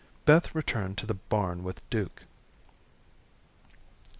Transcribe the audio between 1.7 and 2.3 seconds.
Duke.